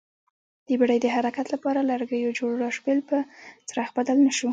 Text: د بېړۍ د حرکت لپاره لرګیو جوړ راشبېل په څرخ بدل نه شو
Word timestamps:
د 0.67 0.67
بېړۍ 0.79 0.99
د 1.01 1.07
حرکت 1.15 1.47
لپاره 1.53 1.87
لرګیو 1.91 2.35
جوړ 2.39 2.51
راشبېل 2.63 2.99
په 3.09 3.17
څرخ 3.69 3.87
بدل 3.97 4.17
نه 4.25 4.31
شو 4.37 4.49